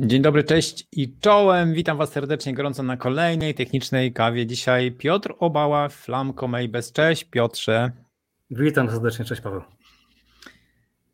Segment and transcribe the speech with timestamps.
[0.00, 1.74] Dzień dobry, cześć i czołem.
[1.74, 4.46] Witam Was serdecznie gorąco na kolejnej technicznej kawie.
[4.46, 6.92] Dzisiaj Piotr Obała, Flamco Maybes.
[6.92, 7.92] Cześć Piotrze.
[8.50, 9.62] Witam serdecznie, cześć Paweł.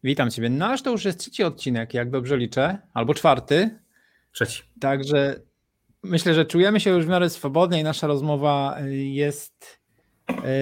[0.05, 0.51] Witam Ciebie.
[0.51, 3.79] Nasz to już jest trzeci odcinek, jak dobrze liczę, albo czwarty.
[4.33, 4.63] Trzeci.
[4.81, 5.41] Także
[6.03, 9.82] myślę, że czujemy się już w miarę swobodnie i nasza rozmowa jest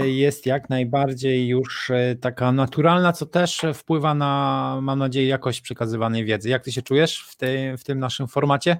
[0.05, 6.25] jest jak najbardziej już e, taka naturalna, co też wpływa na, mam nadzieję, jakość przekazywanej
[6.25, 6.49] wiedzy.
[6.49, 8.77] Jak ty się czujesz w, tej, w tym naszym formacie?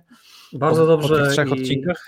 [0.53, 1.09] Bardzo po, dobrze.
[1.09, 2.05] Po tych trzech odcinkach?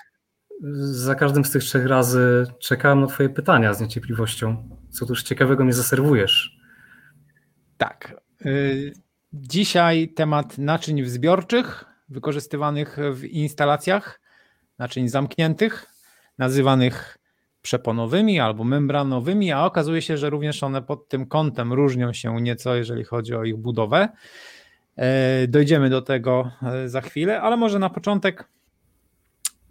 [0.83, 4.69] Za każdym z tych trzech razy czekałem na Twoje pytania z niecierpliwością.
[4.91, 6.59] Co tuż ciekawego mi zaserwujesz?
[7.79, 8.23] Tak.
[8.45, 8.49] E,
[9.33, 14.21] dzisiaj temat naczyń wzbiorczych wykorzystywanych w instalacjach,
[14.79, 15.87] naczyń zamkniętych,
[16.39, 17.19] nazywanych
[17.62, 22.75] przeponowymi albo membranowymi, a okazuje się, że również one pod tym kątem różnią się nieco,
[22.75, 24.09] jeżeli chodzi o ich budowę.
[24.96, 28.49] E, dojdziemy do tego e, za chwilę, ale może na początek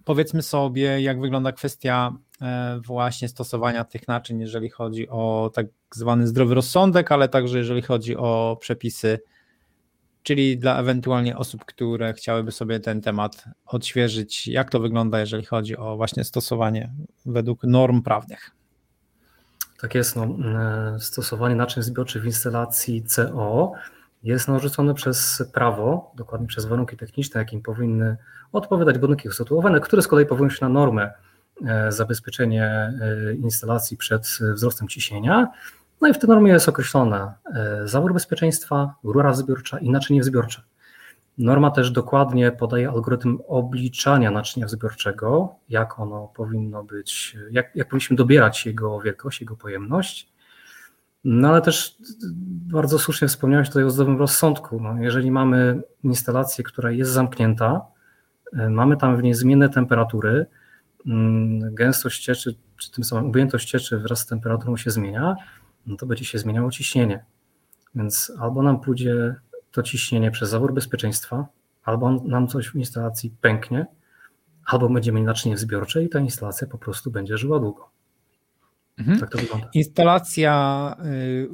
[0.06, 6.28] powiedzmy sobie, jak wygląda kwestia e, właśnie stosowania tych naczyń, jeżeli chodzi o tak zwany
[6.28, 9.20] zdrowy rozsądek, ale także jeżeli chodzi o przepisy
[10.24, 15.78] czyli dla ewentualnie osób, które chciałyby sobie ten temat odświeżyć, jak to wygląda, jeżeli chodzi
[15.78, 16.92] o właśnie stosowanie
[17.26, 18.52] według norm prawnych.
[19.82, 23.72] Tak jest, no, e, stosowanie naczyń zbiorczych w instalacji CO
[24.24, 28.18] jest narzucone przez prawo, dokładnie przez warunki techniczne, jakim powinny
[28.52, 31.12] odpowiadać budynki usytuowane, które z kolei powołują się na normę
[31.66, 35.48] e, zabezpieczenie e, instalacji przed wzrostem ciśnienia
[36.02, 40.62] no i w tej normie jest określona e, zawór bezpieczeństwa, rura zbiorcza i naczynie wzbiorcze.
[41.38, 48.16] Norma też dokładnie podaje algorytm obliczania naczynia wzbiorczego, jak ono powinno być, jak, jak powinniśmy
[48.16, 50.32] dobierać jego wielkość, jego pojemność.
[51.24, 51.98] No ale też
[52.72, 54.82] bardzo słusznie wspomniałeś tutaj o zdrowym rozsądku.
[54.82, 57.82] No, jeżeli mamy instalację, która jest zamknięta,
[58.54, 60.46] e, mamy tam w niej zmienne temperatury,
[61.06, 65.36] mm, gęstość cieczy, czy tym samym objętość cieczy wraz z temperaturą się zmienia,
[65.86, 67.26] no to będzie się zmieniało ciśnienie.
[67.96, 69.36] Więc albo nam pójdzie
[69.72, 71.46] to ciśnienie przez zawór bezpieczeństwa,
[71.84, 73.86] albo nam coś w instalacji pęknie,
[74.66, 77.90] albo będziemy mieli naczynie zbiorcze i ta instalacja po prostu będzie żyła długo.
[79.00, 79.20] Mhm.
[79.20, 79.70] Tak to wygląda.
[79.74, 80.96] Instalacja,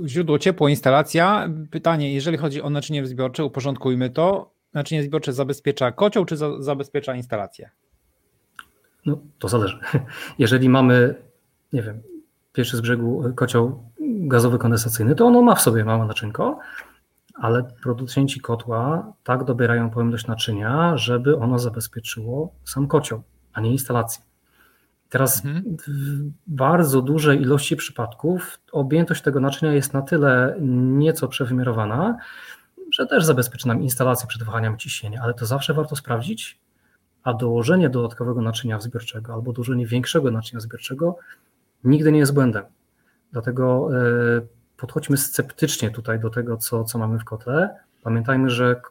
[0.03, 1.49] y, źródło ciepło, instalacja.
[1.71, 4.51] Pytanie, jeżeli chodzi o naczynie zbiorcze, uporządkujmy to.
[4.73, 7.69] Naczynie zbiorcze zabezpiecza kocioł, czy za, zabezpiecza instalację?
[9.05, 9.79] No, to zależy.
[10.39, 11.15] Jeżeli mamy,
[11.73, 12.01] nie wiem,
[12.57, 16.59] pierwszy z brzegu kocioł gazowy kondensacyjny, to ono ma w sobie małe naczynko,
[17.33, 23.21] ale producenci kotła tak dobierają pojemność naczynia, żeby ono zabezpieczyło sam kocioł,
[23.53, 24.23] a nie instalację.
[25.09, 25.77] Teraz mhm.
[25.87, 32.17] w bardzo dużej ilości przypadków objętość tego naczynia jest na tyle nieco przewymiarowana,
[32.91, 36.59] że też zabezpieczy nam instalację przed wahaniem ciśnienia, ale to zawsze warto sprawdzić,
[37.23, 41.15] a dołożenie dodatkowego naczynia zbiorczego albo dołożenie większego naczynia zbiorczego
[41.87, 42.63] nigdy nie jest błędem.
[43.31, 44.41] Dlatego e,
[44.77, 47.75] podchodźmy sceptycznie tutaj do tego, co, co mamy w kotle.
[48.03, 48.81] Pamiętajmy, że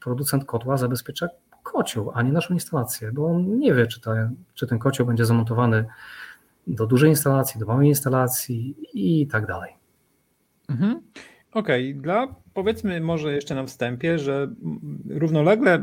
[0.00, 1.28] producent kotła zabezpiecza
[1.62, 5.24] kocioł, a nie naszą instalację, bo on nie wie, czy, ta, czy ten kocioł będzie
[5.24, 5.84] zamontowany
[6.66, 9.72] do dużej instalacji, do małej instalacji i tak dalej.
[10.68, 11.00] Mhm.
[11.52, 12.02] Okej, okay.
[12.02, 14.48] dla powiedzmy może jeszcze na wstępie, że
[15.10, 15.82] równolegle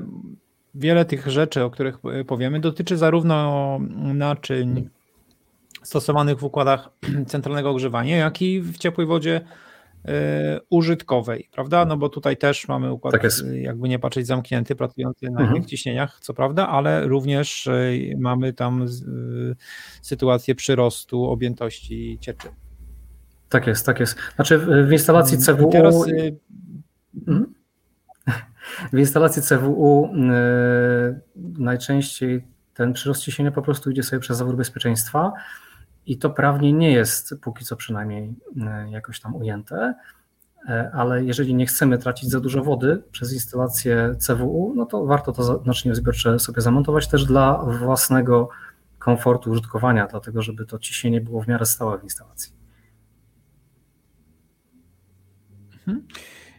[0.76, 3.80] wiele tych rzeczy, o których powiemy, dotyczy zarówno
[4.14, 4.90] naczyń
[5.84, 6.90] stosowanych w układach
[7.28, 10.12] centralnego ogrzewania, jak i w ciepłej wodzie y,
[10.70, 11.86] użytkowej, prawda?
[11.86, 13.24] No bo tutaj też mamy układ, tak
[13.54, 15.56] jakby nie patrzeć, zamknięty, pracujący na mhm.
[15.56, 18.86] innych ciśnieniach, co prawda, ale również y, mamy tam
[20.02, 22.48] sytuację przyrostu objętości cieczy.
[23.50, 24.18] Tak jest, tak jest.
[24.36, 24.58] Znaczy
[24.88, 25.72] w instalacji mm, CWU...
[25.72, 25.96] Teraz...
[27.28, 27.54] Mhm.
[28.94, 30.10] W instalacji CWU
[31.36, 32.44] najczęściej
[32.80, 35.32] ten przyrost ciśnienia po prostu idzie sobie przez zawór bezpieczeństwa,
[36.10, 39.94] i to prawnie nie jest póki co przynajmniej e, jakoś tam ujęte,
[40.70, 45.32] e, ale jeżeli nie chcemy tracić za dużo wody przez instalację CWU, no to warto
[45.32, 48.50] to naczynie zbiorcze sobie zamontować też dla własnego
[49.00, 52.54] komfortu użytkowania, dlatego żeby to ciśnienie było w miarę stałe w instalacji.
[55.74, 56.08] Mhm.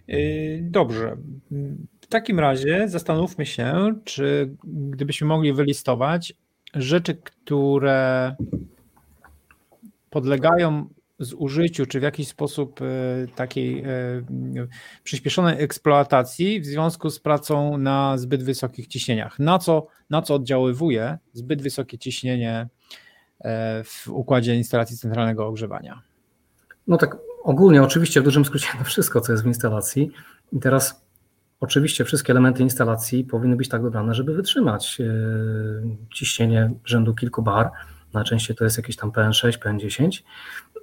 [0.08, 0.16] E,
[0.62, 1.16] dobrze.
[2.00, 6.34] W takim razie zastanówmy się, czy gdybyśmy mogli wylistować
[6.75, 8.36] rzeczy, które
[10.10, 10.88] podlegają
[11.20, 12.84] zużyciu, czy w jakiś sposób e,
[13.34, 13.86] takiej e,
[15.02, 19.38] przyspieszonej eksploatacji w związku z pracą na zbyt wysokich ciśnieniach.
[19.38, 22.68] Na co, na co oddziaływuje zbyt wysokie ciśnienie
[23.40, 26.02] e, w układzie instalacji centralnego ogrzewania?
[26.86, 30.10] No tak ogólnie, oczywiście w dużym skrócie na wszystko, co jest w instalacji.
[30.52, 31.10] I teraz
[31.60, 34.98] Oczywiście wszystkie elementy instalacji powinny być tak dobrane, żeby wytrzymać
[36.14, 37.70] ciśnienie rzędu kilku bar.
[38.12, 40.22] Najczęściej to jest jakieś tam PN6, PN10,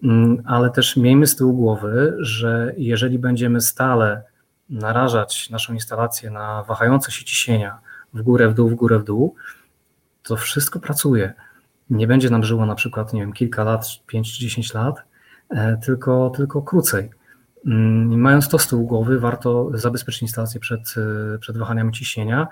[0.03, 4.23] mm, ale też miejmy z tyłu głowy, że jeżeli będziemy stale
[4.69, 7.79] narażać naszą instalację na wahające się ciśnienia
[8.13, 9.35] w górę, w dół, w górę, w dół,
[10.23, 11.33] to wszystko pracuje.
[11.89, 15.03] Nie będzie nam żyło na przykład, nie wiem, kilka lat, 5 czy 10 lat,
[15.49, 17.09] e, tylko, tylko krócej.
[17.65, 20.95] Mm, mając to z tyłu głowy, warto zabezpieczyć instalację przed,
[21.35, 22.47] e, przed wahaniami ciśnienia.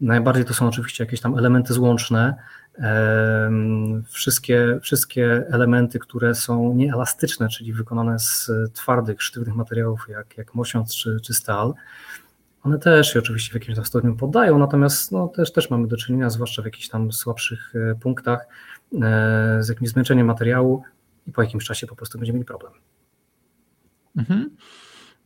[0.00, 2.34] Najbardziej to są oczywiście jakieś tam elementy złączne,
[4.08, 10.94] wszystkie, wszystkie elementy, które są nieelastyczne, czyli wykonane z twardych, sztywnych materiałów, jak, jak mosiąc
[10.94, 11.74] czy, czy stal,
[12.62, 15.96] one też się oczywiście w jakimś tam stopniu poddają, natomiast no, też, też mamy do
[15.96, 18.46] czynienia, zwłaszcza w jakichś tam słabszych e, punktach,
[19.02, 20.82] e, z jakimś zmęczeniem materiału
[21.26, 22.72] i po jakimś czasie po prostu będziemy mieli problem.
[24.16, 24.56] Mhm.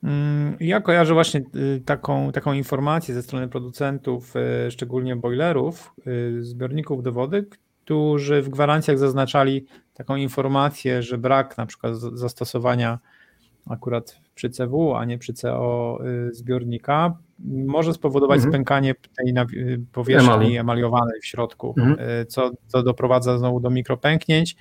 [0.02, 4.34] Mm, ja kojarzę właśnie y, taką, taką informację ze strony producentów,
[4.66, 7.46] y, szczególnie boilerów, y, zbiorników do wody,
[7.84, 12.98] którzy w gwarancjach zaznaczali taką informację, że brak na przykład zastosowania
[13.70, 15.98] akurat przy CW, a nie przy CO
[16.30, 18.52] zbiornika, może spowodować mhm.
[18.52, 19.34] spękanie tej
[19.92, 20.56] powierzchni Emali.
[20.56, 22.26] emaliowanej w środku, mhm.
[22.26, 24.56] co, co doprowadza znowu do mikropęknięć,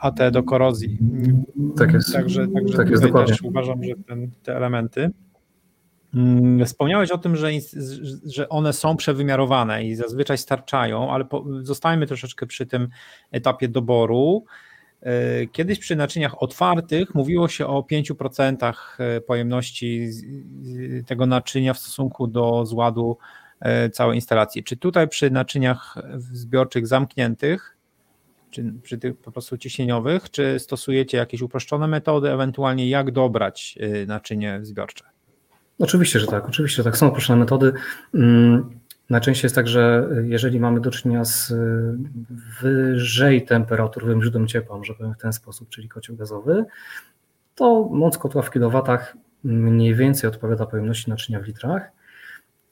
[0.00, 0.98] a te do korozji.
[1.76, 2.12] Tak jest.
[2.12, 3.32] Także, także tak jest dokładnie.
[3.32, 5.10] też uważam, że ten, te elementy.
[6.14, 7.50] Mm, wspomniałeś o tym, że,
[8.26, 12.88] że one są przewymiarowane i zazwyczaj starczają, ale po, zostajemy troszeczkę przy tym
[13.30, 14.44] etapie doboru.
[15.04, 20.10] E, kiedyś przy naczyniach otwartych mówiło się o 5% e, pojemności
[21.06, 23.18] tego naczynia w stosunku do zładu
[23.60, 24.64] e, całej instalacji.
[24.64, 25.94] Czy tutaj przy naczyniach
[26.32, 27.76] zbiorczych zamkniętych,
[28.50, 34.58] czy przy tych po prostu ciśnieniowych, czy stosujecie jakieś uproszczone metody, ewentualnie jak dobrać naczynie
[34.62, 35.04] zbiorcze?
[35.78, 36.48] Oczywiście, że tak.
[36.48, 36.96] Oczywiście, że tak.
[36.96, 37.72] Są uproszczone metody.
[38.14, 38.70] Mm,
[39.10, 41.96] Najczęściej jest tak, że jeżeli mamy do czynienia z y,
[42.62, 46.64] wyżej temperaturowym źródłem ciepła, może powiem w ten sposób, czyli kocioł gazowy,
[47.54, 51.90] to moc kotła w kilowatach mniej więcej odpowiada pojemności naczynia w litrach.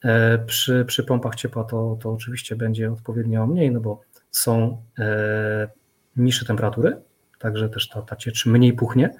[0.04, 4.00] E, przy, przy pompach ciepła to, to oczywiście będzie odpowiednio mniej, no bo
[4.30, 5.68] są e,
[6.16, 6.96] niższe temperatury,
[7.38, 9.10] także też ta, ta ciecz mniej puchnie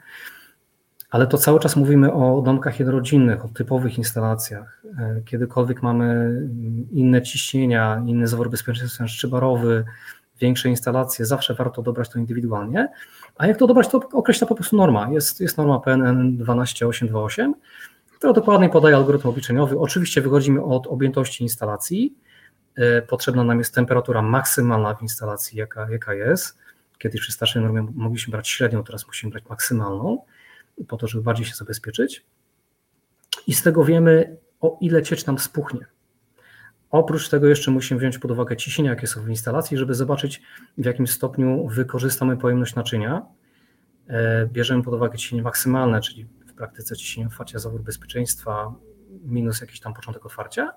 [1.13, 4.83] ale to cały czas mówimy o domkach jednorodzinnych, o typowych instalacjach.
[4.99, 6.41] E, kiedykolwiek mamy
[6.93, 9.85] inne ciśnienia, inny zawór bezpieczeństwa szczybarowy,
[10.41, 12.89] większe instalacje, zawsze warto dobrać to indywidualnie.
[13.37, 15.09] A jak to dobrać, to określa po prostu norma.
[15.11, 17.55] Jest, jest norma PNN 12828,
[18.19, 19.79] która dokładnie podaje algorytm obliczeniowy.
[19.79, 22.15] Oczywiście wychodzimy od objętości instalacji.
[22.77, 26.59] E, potrzebna nam jest temperatura maksymalna w instalacji, jaka, jaka jest.
[26.99, 30.19] Kiedyś przy starszej normie mogliśmy brać średnią, teraz musimy brać maksymalną
[30.89, 32.27] po to, żeby bardziej się zabezpieczyć.
[33.47, 35.87] I z tego wiemy, o ile ciecz nam spuchnie.
[36.91, 40.43] Oprócz tego jeszcze musimy wziąć pod uwagę ciśnienia, jakie są w instalacji, żeby zobaczyć,
[40.79, 43.27] w jakim stopniu wykorzystamy pojemność naczynia.
[44.09, 48.75] E, bierzemy pod uwagę ciśnienie maksymalne, czyli w praktyce ciśnienie otwarcia zawór bezpieczeństwa
[49.25, 50.73] minus jakiś tam początek otwarcia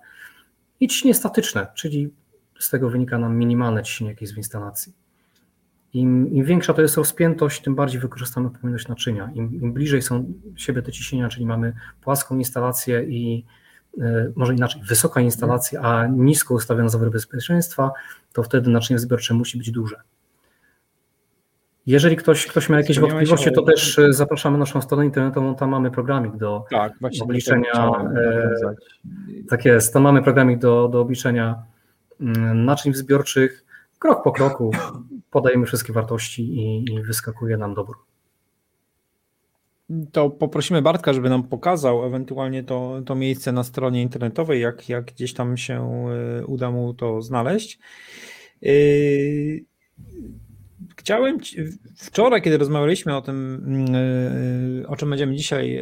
[0.80, 2.14] i ciśnienie statyczne, czyli
[2.60, 5.05] z tego wynika nam minimalne ciśnienie, jakie jest w instalacji.
[5.96, 9.32] Im, Im, większa to jest rozpiętość, tym bardziej wykorzystamy pojemność naczynia.
[9.34, 13.46] Im, Im, bliżej są siebie te ciśnienia, czyli mamy płaską instalację i
[13.98, 17.92] y, może inaczej, wysoka instalacja, a nisko ustawione zawór bezpieczeństwa,
[18.34, 19.96] to wtedy naczynie zbiorcze musi być duże.
[21.86, 25.92] Jeżeli ktoś, ktoś ma jakieś wątpliwości, to też e, zapraszamy naszą stronę internetową, tam mamy
[25.92, 27.92] programik do tak, obliczenia.
[28.16, 28.76] E,
[29.50, 31.64] tak jest, tam mamy programik do, do obliczenia
[32.22, 33.66] mm, naczyń zbiorczych
[34.00, 34.72] krok po kroku
[35.36, 37.96] podajemy wszystkie wartości i, i wyskakuje nam dobór.
[40.12, 45.06] To poprosimy Bartka, żeby nam pokazał ewentualnie to, to miejsce na stronie internetowej, jak, jak
[45.06, 47.80] gdzieś tam się e, uda mu to znaleźć.
[48.64, 48.70] E,
[50.98, 51.38] chciałem
[51.98, 53.66] wczoraj, kiedy rozmawialiśmy o tym,
[54.84, 55.80] e, o czym będziemy dzisiaj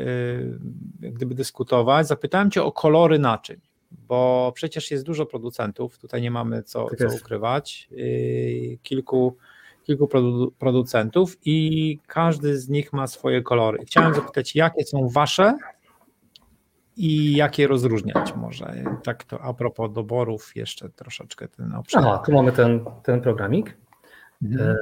[0.99, 3.72] gdyby dyskutować, zapytałem Cię o kolory naczyń
[4.07, 9.37] bo przecież jest dużo producentów, tutaj nie mamy co, tak co ukrywać, yy, kilku,
[9.83, 10.07] kilku
[10.59, 13.79] producentów i każdy z nich ma swoje kolory.
[13.85, 15.57] Chciałem zapytać, jakie są wasze
[16.97, 18.83] i jakie rozróżniać może?
[19.03, 22.03] Tak to a propos doborów jeszcze troszeczkę ten obszar.
[22.05, 23.77] Aha, tu mamy ten, ten programik.
[24.43, 24.69] Mhm.
[24.69, 24.77] E,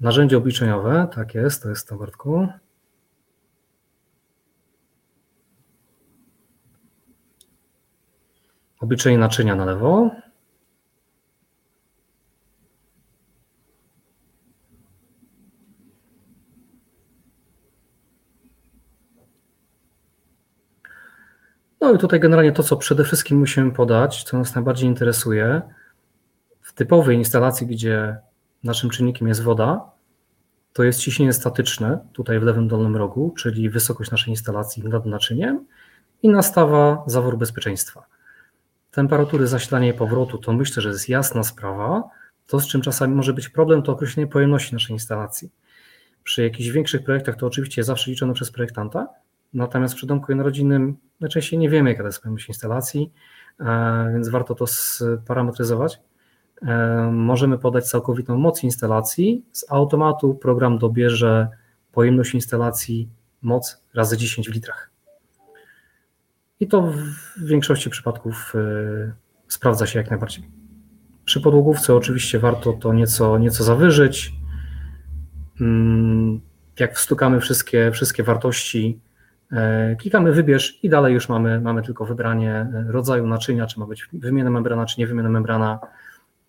[0.00, 2.48] narzędzie obliczeniowe, tak jest, to jest to Bartku.
[8.80, 10.10] Obliczenie naczynia na lewo.
[21.80, 25.62] No i tutaj generalnie to, co przede wszystkim musimy podać, co nas najbardziej interesuje,
[26.60, 28.16] w typowej instalacji, gdzie
[28.64, 29.90] naszym czynnikiem jest woda,
[30.72, 35.66] to jest ciśnienie statyczne, tutaj w lewym dolnym rogu, czyli wysokość naszej instalacji nad naczyniem
[36.22, 38.19] i nastawa zawór bezpieczeństwa.
[38.90, 42.02] Temperatury zasilania i powrotu to myślę, że jest jasna sprawa.
[42.46, 45.50] To, z czym czasami może być problem, to określenie pojemności naszej instalacji.
[46.24, 49.08] Przy jakichś większych projektach to oczywiście jest zawsze liczone przez projektanta,
[49.54, 53.12] natomiast przy domku jednorodzinnym najczęściej nie wiemy, jaka to jest pojemność instalacji,
[53.60, 56.00] e, więc warto to sparametryzować.
[56.62, 59.44] E, możemy podać całkowitą moc instalacji.
[59.52, 61.48] Z automatu program dobierze
[61.92, 63.08] pojemność instalacji
[63.42, 64.90] moc razy 10 w litrach.
[66.60, 66.82] I to
[67.36, 69.12] w większości przypadków e,
[69.48, 70.44] sprawdza się jak najbardziej.
[71.24, 74.32] Przy podłogówce oczywiście warto to nieco, nieco zawyżyć.
[75.60, 76.40] Mm,
[76.78, 79.00] jak wstukamy wszystkie, wszystkie wartości,
[79.52, 84.08] e, klikamy wybierz i dalej już mamy, mamy tylko wybranie rodzaju naczynia, czy ma być
[84.12, 85.78] wymienna membrana, czy nie wymienna membrana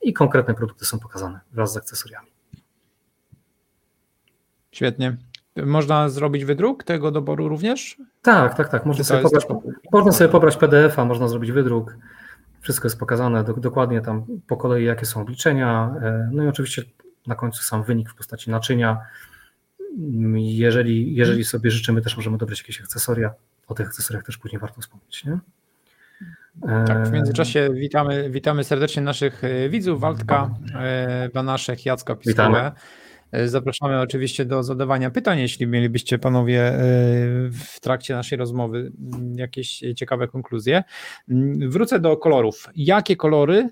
[0.02, 2.28] i konkretne produkty są pokazane wraz z akcesoriami.
[4.72, 5.18] Świetnie.
[5.56, 7.98] Można zrobić wydruk tego doboru również?
[8.22, 8.86] Tak, tak, tak.
[8.86, 9.46] Można, sobie pobrać,
[9.92, 11.98] można sobie pobrać PDF-a, można zrobić wydruk.
[12.62, 15.96] Wszystko jest pokazane do, dokładnie tam po kolei, jakie są obliczenia.
[16.02, 16.84] E, no i oczywiście
[17.28, 18.98] na końcu sam wynik w postaci naczynia.
[20.36, 23.34] Jeżeli, jeżeli sobie życzymy, też możemy dobrać jakieś akcesoria.
[23.68, 25.26] O tych akcesoriach też później warto wspomnieć.
[25.26, 25.40] Nie?
[26.88, 32.72] Tak, w międzyczasie witamy, witamy serdecznie naszych e, widzów, Waldka, e, Banaszek, Jacka Piskułę.
[33.32, 36.74] E, zapraszamy oczywiście do zadawania pytań, jeśli mielibyście panowie
[37.52, 38.92] w trakcie naszej rozmowy
[39.36, 40.84] jakieś ciekawe konkluzje.
[41.68, 42.70] Wrócę do kolorów.
[42.76, 43.70] Jakie kolory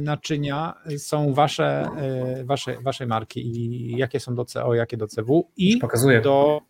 [0.00, 1.88] naczynia są wasze,
[2.44, 5.80] wasze, waszej marki i jakie są do CO, jakie do CW i
[6.22, 6.60] do,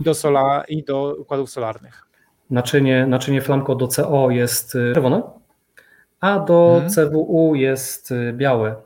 [0.00, 2.06] do, sola, i do układów solarnych?
[2.50, 5.22] Naczynie, naczynie flamko do CO jest czerwone,
[6.20, 6.90] a do mhm.
[6.90, 8.76] CWU jest białe.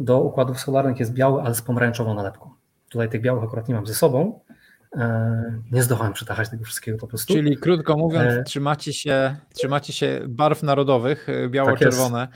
[0.00, 2.50] Do układów solarnych jest biały, ale z pomarańczową nalepką.
[2.88, 4.40] Tutaj tych białych akurat nie mam ze sobą.
[4.96, 7.34] E, nie zdołałem przetachać tego wszystkiego po prostu.
[7.34, 8.42] Czyli krótko mówiąc, e...
[8.42, 12.28] trzymacie, się, trzymacie się barw narodowych, y, biało-czerwone.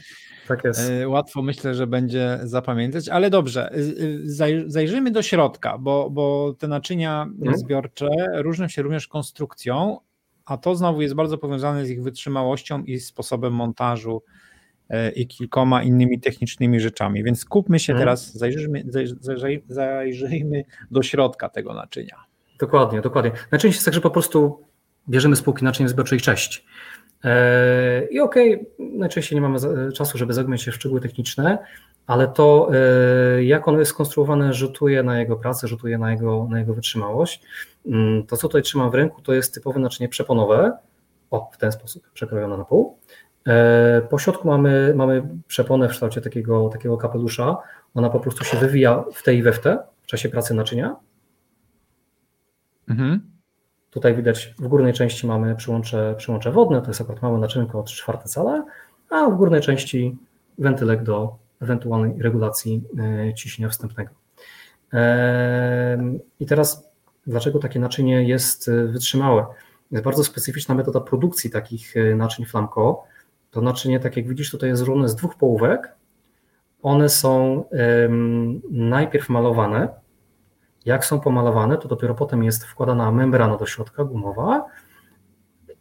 [0.49, 0.79] Tak jest.
[0.79, 1.07] Tak jest.
[1.07, 3.71] Łatwo myślę, że będzie zapamiętać, ale dobrze,
[4.67, 7.59] zajrzyjmy do środka, bo, bo te naczynia mhm.
[7.59, 9.99] zbiorcze różnią się również konstrukcją,
[10.45, 14.46] a to znowu jest bardzo powiązane z ich wytrzymałością i sposobem montażu e,
[15.17, 17.25] i kilkoma innymi technicznymi rzeczami.
[17.25, 18.01] Więc skupmy się hmm.
[18.01, 18.85] teraz, zajrzyjmy,
[19.21, 22.17] zajrzyjmy, zajrzyjmy do środka tego naczynia.
[22.59, 23.31] Dokładnie, dokładnie.
[23.31, 24.65] Najczęściej jest tak, że po prostu
[25.09, 26.65] bierzemy spółki naczyń zbiorczej części.
[27.25, 29.59] E, I okej, okay, najczęściej nie mamy
[29.93, 31.59] czasu, żeby zagłębiać się w szczegóły techniczne,
[32.07, 36.59] ale to, e, jak ono jest skonstruowane, rzutuje na jego pracę, rzutuje na jego, na
[36.59, 37.43] jego wytrzymałość.
[37.87, 40.79] Mm, to, co tutaj trzymam w ręku, to jest typowe naczynie przeponowe.
[41.31, 42.99] O, w ten sposób, przekrojone na pół.
[43.47, 47.57] E, po środku mamy, mamy przeponę w kształcie takiego, takiego kapelusza.
[47.95, 50.97] Ona po prostu się wywija w tej i we w te w czasie pracy naczynia.
[52.89, 53.21] Mhm.
[53.91, 57.83] Tutaj widać w górnej części mamy przyłącze, przyłącze wodne, to jest akurat małe naczynko o
[57.83, 58.65] 3 czwarte cala,
[59.11, 60.17] a w górnej części
[60.59, 62.83] wentylek do ewentualnej regulacji
[63.29, 64.11] e, ciśnienia wstępnego.
[66.41, 66.89] I teraz,
[67.27, 69.47] dlaczego takie naczynie jest e, wytrzymałe?
[69.91, 73.05] Jest bardzo specyficzna metoda produkcji takich e, naczyń flamko.
[73.57, 75.95] To naczynie, tak jak widzisz, tutaj jest złożone z dwóch połówek.
[76.83, 77.65] One są
[78.71, 79.89] najpierw malowane.
[80.85, 84.65] Jak są pomalowane, to dopiero potem jest wkładana membrana do środka, gumowa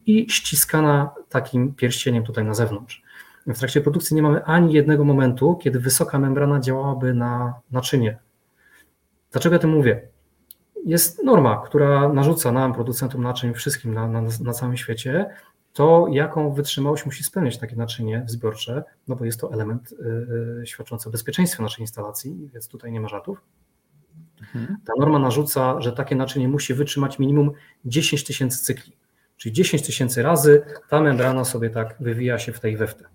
[0.06, 3.04] i ściskana takim pierścieniem tutaj na zewnątrz
[3.48, 8.18] w trakcie produkcji nie mamy ani jednego momentu, kiedy wysoka membrana działałaby na naczynie.
[9.32, 10.08] Dlaczego ja tym mówię?
[10.86, 15.26] Jest norma, która narzuca nam, producentom naczyń, wszystkim na, na, na całym świecie,
[15.76, 19.92] to jaką wytrzymałość musi spełniać takie naczynie zbiorcze, no bo jest to element
[20.62, 23.42] y, świadczący o bezpieczeństwie naszej instalacji, więc tutaj nie ma żartów.
[24.42, 24.78] Mhm.
[24.86, 27.52] Ta norma narzuca, że takie naczynie musi wytrzymać minimum
[27.86, 28.94] 10 tysięcy cykli,
[29.38, 33.06] czyli 10 tysięcy razy ta membrana sobie tak wywija się w tej we w te.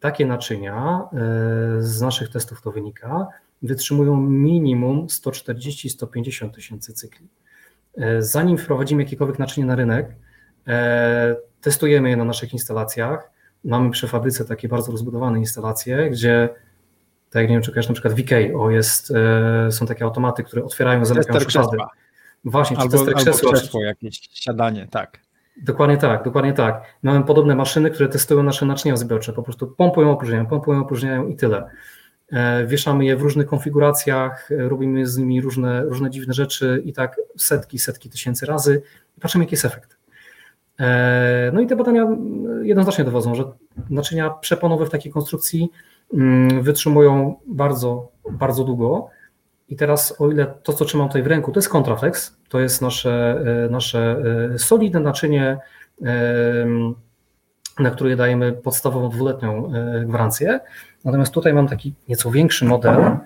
[0.00, 3.26] Takie naczynia, e, z naszych testów to wynika,
[3.62, 7.28] wytrzymują minimum 140-150 tysięcy cykli.
[8.18, 10.16] Zanim wprowadzimy jakiekolwiek naczynie na rynek,
[11.60, 13.30] testujemy je na naszych instalacjach.
[13.64, 16.48] Mamy przy fabryce takie bardzo rozbudowane instalacje, gdzie
[17.30, 18.30] tak jak nie wiem, czy kojarzysz na przykład VK,
[18.70, 19.12] jest,
[19.70, 21.76] są takie automaty, które otwierają, zamykają szuflady.
[22.44, 23.48] Właśnie, albo, czy tester krzesła.
[23.48, 25.20] Albo krzesło, jakieś siadanie, tak.
[25.62, 26.82] Dokładnie tak, dokładnie tak.
[27.02, 31.36] Mamy podobne maszyny, które testują nasze naczynia zbiorcze, po prostu pompują, opróżniają, pompują, opróżniają i
[31.36, 31.70] tyle.
[32.32, 36.92] E, wieszamy je w różnych konfiguracjach, e, robimy z nimi różne, różne dziwne rzeczy i
[36.92, 38.82] tak setki, setki tysięcy razy
[39.18, 39.93] i patrzymy, jaki jest efekt.
[41.52, 42.06] No i te badania
[42.62, 43.44] jednoznacznie dowodzą, że
[43.90, 45.70] naczynia przeponowe w takiej konstrukcji
[46.14, 49.08] mm, wytrzymują bardzo, bardzo długo.
[49.68, 52.82] I teraz, o ile to, co trzymam tutaj w ręku, to jest Contraflex, to jest
[52.82, 54.22] nasze, nasze
[54.56, 55.58] solidne naczynie,
[57.78, 59.72] na które dajemy podstawową dwuletnią
[60.06, 60.60] gwarancję.
[61.04, 63.16] Natomiast tutaj mam taki nieco większy model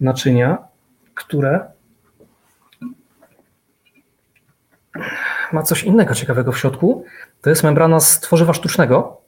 [0.00, 0.58] naczynia,
[1.14, 1.60] które
[5.52, 7.04] ma coś innego ciekawego w środku.
[7.40, 9.20] To jest membrana z tworzywa sztucznego.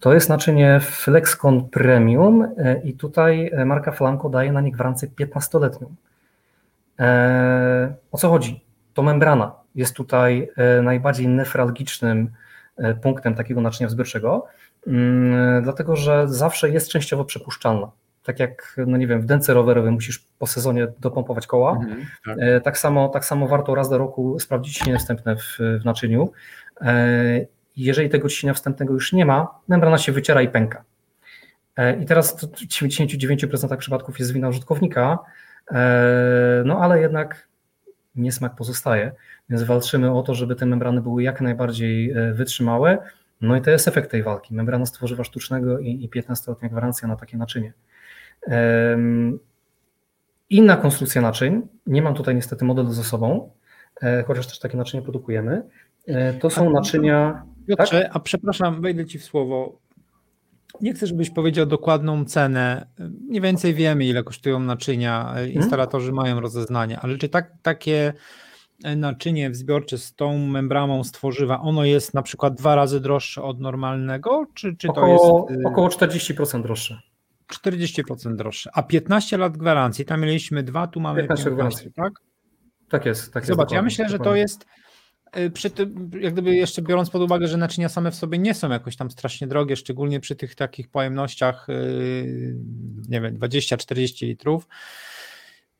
[0.00, 5.08] To jest naczynie Flexcon Premium e, i tutaj e, marka Flanco daje na nie gwarancję
[5.08, 5.86] 15-letnią.
[7.00, 8.64] E, o co chodzi?
[8.94, 10.50] To membrana jest tutaj
[10.82, 12.30] najbardziej nefralgicznym
[13.02, 14.46] punktem takiego naczynia wzbierczego,
[14.86, 17.90] mm, dlatego że zawsze jest częściowo przepuszczalna
[18.26, 22.36] tak jak, no nie wiem, w dęce rowerowej musisz po sezonie dopompować koła, mhm, tak.
[22.40, 22.78] E, tak.
[22.78, 26.32] samo, tak samo warto raz do roku sprawdzić ciśnienie wstępne w, w naczyniu.
[26.80, 30.84] E, jeżeli tego ciśnienia wstępnego już nie ma, membrana się wyciera i pęka.
[31.76, 35.18] E, I teraz w 99% przypadków jest wina użytkownika,
[36.64, 37.48] no ale jednak
[38.16, 39.12] niesmak pozostaje,
[39.48, 42.98] więc walczymy o to, żeby te membrany były jak najbardziej wytrzymałe,
[43.40, 44.54] no i to jest efekt tej walki.
[44.54, 47.72] Membrana stworzywa sztucznego i, i 15-letnia gwarancja na takie naczynie.
[50.50, 53.50] Inna konstrukcja naczyń, nie mam tutaj niestety modelu ze sobą,
[54.02, 55.62] e, chociaż też takie naczynia produkujemy.
[56.06, 57.42] E, to są naczynia.
[57.68, 58.16] Piotrze, tak?
[58.16, 59.78] a przepraszam, wejdę ci w słowo.
[60.80, 62.86] Nie chcę, żebyś powiedział dokładną cenę.
[63.28, 65.28] Mniej więcej wiemy, ile kosztują naczynia.
[65.28, 65.52] Mhm.
[65.52, 66.24] Instalatorzy hmm?
[66.24, 68.12] mają rozeznanie, ale czy tak, takie
[68.96, 74.46] naczynie wzbiorcze z tą membraną stworzywa, ono jest na przykład dwa razy droższe od normalnego,
[74.54, 75.64] czy, czy około, to jest.
[75.64, 77.00] Y, około 40% droższe.
[77.54, 82.12] 40% droższe, a 15 lat gwarancji, tam mieliśmy dwa, tu mamy 15, 15 tak?
[82.88, 83.32] Tak jest.
[83.32, 84.66] Tak Zobacz, jest, ja myślę, że to jest
[85.36, 88.54] y, przy tym, jak gdyby jeszcze biorąc pod uwagę, że naczynia same w sobie nie
[88.54, 92.56] są jakoś tam strasznie drogie, szczególnie przy tych takich pojemnościach, y,
[93.08, 94.68] nie wiem, 20-40 litrów,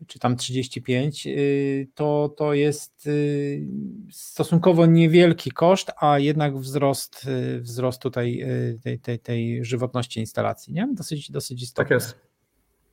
[0.06, 3.66] czy tam 35, y, to, to jest y,
[4.10, 8.44] stosunkowo niewielki koszt, a jednak wzrost, y, wzrost tutaj
[8.82, 10.88] tej, tej, tej żywotności instalacji, nie?
[10.92, 11.84] Dosyć, dosyć istotny.
[11.84, 12.26] Tak jest.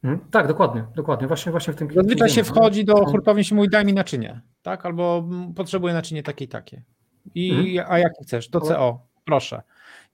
[0.04, 0.30] Mhm.
[0.32, 1.28] Tak, dokładnie, dokładnie.
[1.28, 4.42] Właśnie, właśnie w tym Zazwyczaj się wchodzi do hurtowni i się mówi, daj mi naczynie,
[4.62, 4.86] tak?
[4.86, 6.84] Albo potrzebuję naczynie takie i takie.
[7.36, 7.92] I, mhm.
[7.92, 8.50] A jakie chcesz?
[8.50, 9.62] Do CO, proszę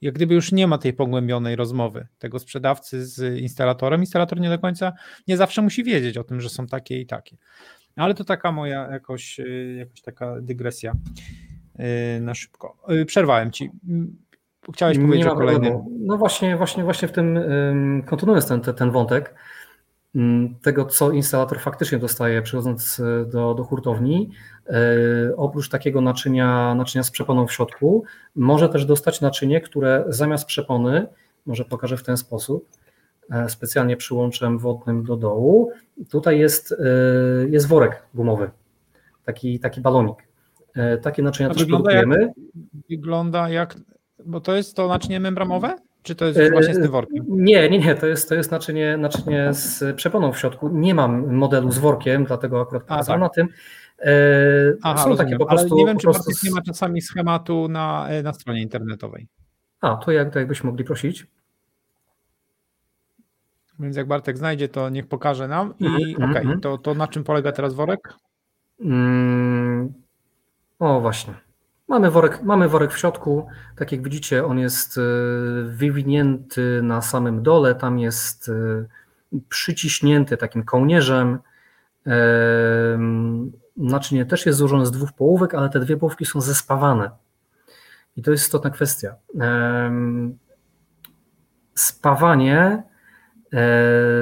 [0.02, 4.60] jak gdyby już nie ma tej pogłębionej rozmowy tego sprzedawcy z instalatorem, instalator nie do
[4.60, 4.94] końca,
[5.28, 7.38] nie zawsze musi wiedzieć o tym, że są takie i takie.
[7.96, 10.94] Ale to taka moja jakoś, y, jakoś taka dygresja
[12.18, 12.78] y, na szybko.
[12.92, 13.70] Y, przerwałem ci.
[14.74, 15.74] Chciałeś powiedzieć o kolejnym.
[16.00, 17.40] No właśnie, właśnie, właśnie w tym,
[18.06, 19.36] kontynuując ten, ten wątek,
[20.16, 24.30] Mm, tego, co instalator faktycznie dostaje przychodząc do, do hurtowni,
[25.38, 28.04] oprócz takiego naczynia, naczynia z przeponą w środku,
[28.36, 31.08] może też dostać naczynie, które zamiast przepony,
[31.46, 32.70] może pokażę w ten sposób,
[33.32, 35.72] e, specjalnie przyłączem wodnym do dołu,
[36.10, 36.76] tutaj jest,
[37.50, 38.52] jest worek gumowy,
[39.26, 40.30] taki, taki balonik.
[41.02, 42.26] Takie naczynia A też wygląda produkujemy.
[42.26, 42.36] Jak,
[42.90, 43.76] wygląda jak,
[44.26, 45.76] bo to jest to naczynie membramowe?
[46.04, 47.26] Czy to jest właśnie z tym workiem?
[47.28, 50.70] Nie, nie, nie, to jest, to jest naczynie, naczynie z przeponą w środku.
[50.70, 53.30] Nie mam modelu z workiem, dlatego akurat pokazałem tak.
[53.30, 53.48] na tym.
[54.00, 54.14] E,
[54.84, 56.32] Aha, są takie po prostu, Ale nie wiem, czy prostu...
[56.44, 59.28] nie ma czasami schematu na, e, na stronie internetowej.
[59.82, 61.28] A, to, jak, to jakbyśmy mogli prosić.
[63.80, 65.74] Więc jak Bartek znajdzie, to niech pokaże nam.
[65.80, 66.62] I mm, okej, okay, mm.
[66.62, 68.14] to, to na czym polega teraz worek?
[68.82, 69.94] Mm,
[70.80, 71.49] o, właśnie.
[71.90, 75.02] Mamy worek, mamy worek w środku, tak jak widzicie, on jest e,
[75.64, 78.86] wywinięty na samym dole, tam jest e,
[79.50, 81.40] przyciśnięty takim kołnierzem.
[82.08, 82.20] E,
[83.78, 87.10] naczynie też jest złożone z dwóch połówek, ale te dwie połówki są zespawane.
[88.16, 89.16] I to jest istotna kwestia.
[91.76, 92.84] Spawanie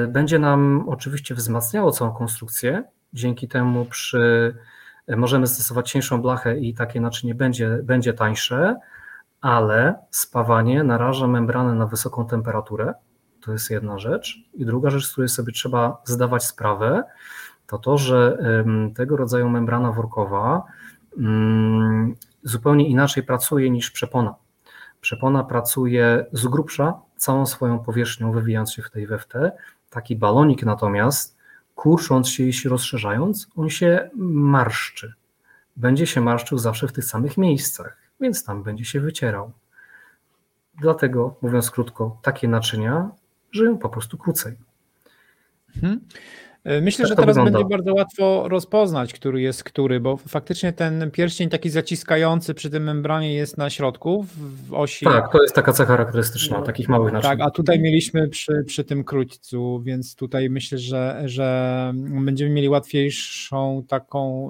[0.08, 2.84] będzie nam oczywiście wzmacniało całą konstrukcję.
[3.12, 4.54] Dzięki temu przy
[5.16, 8.76] możemy stosować cieńszą blachę i takie naczynie będzie, będzie tańsze,
[9.40, 12.94] ale spawanie naraża membranę na wysoką temperaturę.
[13.40, 14.38] To jest jedna rzecz.
[14.54, 17.02] I druga rzecz, z której sobie trzeba zdawać sprawę,
[17.66, 18.38] to to, że
[18.94, 20.62] tego rodzaju membrana workowa
[21.18, 24.34] mm, zupełnie inaczej pracuje niż przepona.
[25.00, 29.52] Przepona pracuje z grubsza, całą swoją powierzchnią wywijając się w tej we w te.
[29.90, 31.37] Taki balonik natomiast
[31.78, 35.14] kurcząc się i się rozszerzając, on się marszczy.
[35.76, 39.52] Będzie się marszczył zawsze w tych samych miejscach, więc tam będzie się wycierał.
[40.74, 43.10] Dlatego, mówiąc krótko, takie naczynia
[43.52, 44.56] żyją po prostu krócej.
[45.80, 46.00] Hmm.
[46.64, 47.58] E, myślę, tak że teraz wygląda.
[47.58, 52.82] będzie bardzo łatwo rozpoznać, który jest który, bo faktycznie ten pierścień taki zaciskający przy tym
[52.82, 54.26] membranie jest na środku
[54.66, 55.04] w osi.
[55.04, 57.30] Tak, to jest taka cecha charakterystyczna, takich małych naczyń.
[57.30, 62.68] Tak, a tutaj mieliśmy przy, przy tym króćcu, więc tutaj myślę, że, że będziemy mieli
[62.68, 64.48] łatwiejszą taką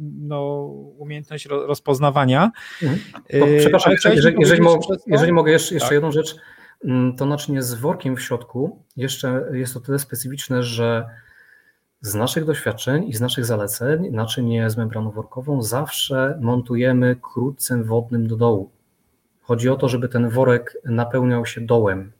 [0.00, 0.64] no,
[0.98, 2.50] umiejętność rozpoznawania.
[2.82, 3.00] Mhm.
[3.28, 5.94] E, przepraszam, jeżeli, jeżeli, mo jeżeli, mogę jeszcze, jeszcze tak.
[5.94, 6.36] jedną rzecz,
[6.84, 11.06] mm, to naczynie z workiem w środku jeszcze jest to tyle specyficzne, że
[12.02, 18.26] z naszych doświadczeń i z naszych zaleceń naczynie z membraną workową zawsze montujemy krótcem wodnym
[18.26, 18.70] do dołu.
[19.42, 22.12] Chodzi o to, żeby ten worek napełniał się dołem.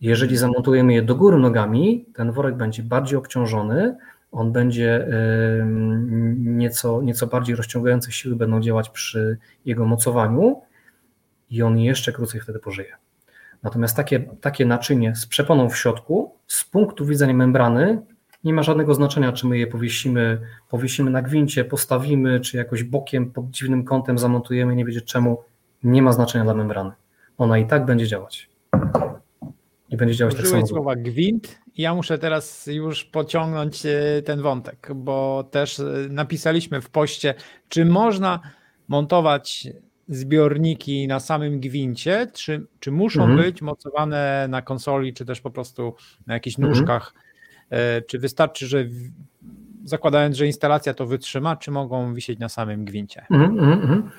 [0.00, 3.96] Jeżeli zamontujemy je do góry nogami, ten worek będzie bardziej obciążony,
[4.32, 5.08] on będzie
[6.36, 10.62] nieco, nieco bardziej rozciągające siły będą działać przy jego mocowaniu
[11.50, 12.96] i on jeszcze krócej wtedy pożyje.
[13.62, 18.02] Natomiast takie, takie naczynie z przeponą w środku, z punktu widzenia membrany,
[18.44, 23.30] nie ma żadnego znaczenia, czy my je powiesimy, powiesimy na gwincie, postawimy, czy jakoś bokiem
[23.30, 25.42] pod dziwnym kątem zamontujemy, nie wiedzieć czemu,
[25.82, 26.92] nie ma znaczenia dla membrany.
[27.38, 28.50] Ona i tak będzie działać.
[29.90, 30.66] I będzie działać Użyłeś tak samo.
[30.66, 31.58] słowa gwint.
[31.76, 37.34] Ja muszę teraz już pociągnąć e, ten wątek, bo też e, napisaliśmy w poście,
[37.68, 38.40] czy można
[38.88, 39.68] montować
[40.08, 43.42] zbiorniki na samym gwincie, czy, czy muszą mhm.
[43.42, 45.94] być mocowane na konsoli, czy też po prostu
[46.26, 46.74] na jakichś mhm.
[46.74, 47.14] nóżkach
[48.06, 48.84] czy wystarczy, że
[49.84, 53.26] zakładając, że instalacja to wytrzyma, czy mogą wisieć na samym gwincie?
[53.30, 54.10] Mm, mm, mm.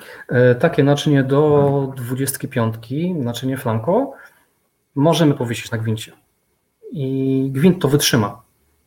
[0.58, 2.74] Takie naczynie do 25,
[3.14, 4.12] naczynie flanko,
[4.94, 6.12] możemy powiesić na gwincie.
[6.92, 8.41] I gwint to wytrzyma.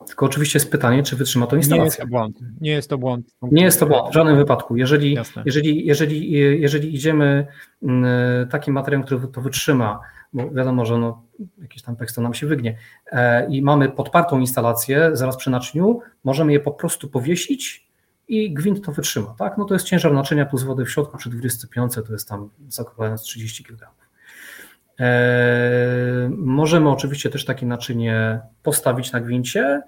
[0.08, 1.82] Tylko oczywiście jest pytanie, czy wytrzyma to instalacja.
[1.82, 2.40] Nie jest to błąd.
[2.62, 3.36] Nie jest to błąd.
[3.42, 4.78] Nie jest to błąd w żadnym wypadku.
[4.78, 7.48] Jeżeli, jeżeli, jeżeli, jeżeli idziemy
[7.84, 10.00] mm, takim materiałem, który to wytrzyma,
[10.34, 11.24] bo wiadomo, że no,
[11.62, 12.78] jakiś tam tekst nam się wygnie
[13.12, 17.88] e, i mamy podpartą instalację zaraz przy naczyniu, możemy je po prostu powiesić
[18.28, 19.58] i gwint to wytrzyma, tak?
[19.58, 23.22] No to jest ciężar naczynia plus wody w środku przy 25 to jest tam zakładając
[23.22, 23.92] 30 kg.
[25.00, 29.82] E, możemy oczywiście też takie naczynie postawić na gwincie, e,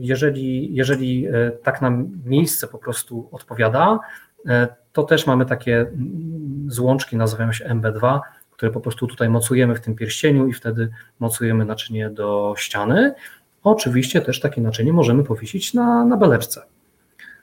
[0.00, 3.98] jeżeli, jeżeli e, tak nam miejsce po prostu odpowiada,
[4.46, 9.74] e, to też mamy takie mm, złączki, nazywają się MB2, które po prostu tutaj mocujemy
[9.74, 10.88] w tym pierścieniu i wtedy
[11.20, 13.14] mocujemy naczynie do ściany.
[13.62, 16.16] Oczywiście też takie naczynie możemy powiesić na, na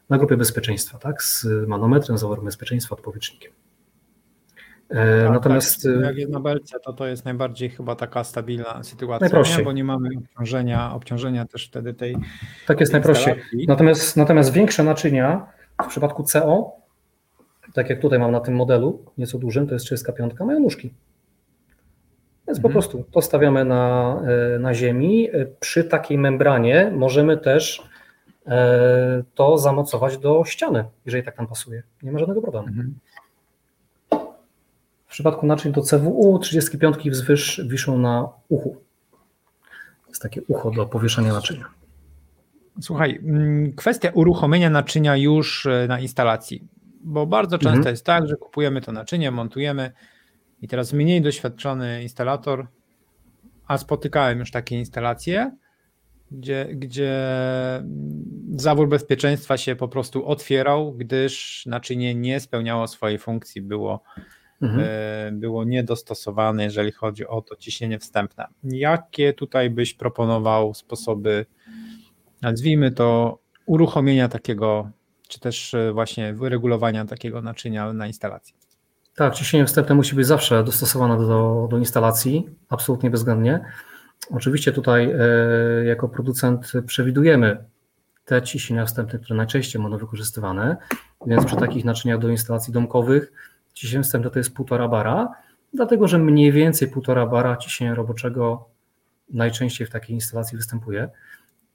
[0.10, 3.52] na grupie bezpieczeństwa, tak, z manometrem, zaworem bezpieczeństwa, odpowietrznikiem.
[4.90, 6.04] E, tak, Natomiast tak.
[6.04, 9.64] jak jest na belce, to to jest najbardziej chyba taka stabilna sytuacja, nie?
[9.64, 12.18] bo nie mamy obciążenia, obciążenia też wtedy tej.
[12.68, 13.36] Tak jest najprościej.
[13.68, 15.46] Natomiast, natomiast większe naczynia
[15.84, 16.72] w przypadku CO,
[17.74, 20.94] tak jak tutaj mam na tym modelu, nieco dużym, to jest 35, mają nóżki.
[22.48, 22.62] Więc mhm.
[22.62, 24.16] po prostu to stawiamy na,
[24.56, 25.30] e, na ziemi.
[25.60, 27.90] Przy takiej membranie możemy też
[29.36, 31.84] to zamocować do ściany, jeżeli tak nam pasuje.
[32.04, 32.68] Nie ma żadnego problemu.
[32.68, 32.96] Mhm.
[35.10, 38.78] W przypadku naczyń do CWU 35 wzwyż wiszą na uchu.
[40.10, 41.66] Jest takie ucho do powieszenia naczynia.
[42.82, 46.68] Słuchaj, mm, kwestia uruchomienia naczynia już na instalacji,
[47.02, 47.94] bo bardzo często mhm.
[47.94, 49.92] jest tak, że kupujemy to naczynie, montujemy,
[50.62, 52.68] i teraz mniej doświadczony instalator,
[53.68, 55.52] a spotykałem już takie instalacje,
[56.32, 57.14] gdzie, gdzie
[58.56, 64.04] zawór bezpieczeństwa się po prostu otwierał, gdyż naczynie nie spełniało swojej funkcji, było,
[64.62, 64.84] mhm.
[64.88, 68.48] E, było niedostosowane, jeżeli chodzi o to ciśnienie wstępne.
[68.64, 71.46] Jakie tutaj byś proponował sposoby,
[72.42, 74.90] nazwijmy to, uruchomienia takiego,
[75.28, 78.56] czy też e, właśnie wyregulowania takiego naczynia na instalacji?
[79.16, 83.66] Tak, ciśnienie wstępne musi być zawsze dostosowane do, do instalacji, absolutnie bezwzględnie.
[84.32, 87.64] Oczywiście tutaj e, jako producent przewidujemy
[88.26, 90.78] te ciśnienia wstępne, które najczęściej będą wykorzystywane,
[91.26, 93.32] więc przy takich naczyniach do instalacji domkowych
[93.80, 95.32] ciśnienie wstępne to jest 1,5 bara,
[95.74, 98.70] dlatego że mniej więcej 1,5 bara ciśnienia roboczego
[99.30, 101.10] najczęściej w takiej instalacji występuje.